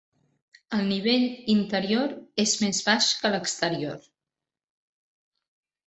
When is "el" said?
0.77-0.81